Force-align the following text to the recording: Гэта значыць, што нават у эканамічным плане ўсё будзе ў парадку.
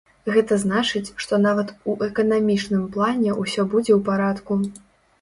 Гэта 0.35 0.53
значыць, 0.63 1.11
што 1.25 1.39
нават 1.43 1.75
у 1.93 1.95
эканамічным 2.09 2.83
плане 2.99 3.39
ўсё 3.45 3.71
будзе 3.71 3.93
ў 4.01 4.03
парадку. 4.13 4.53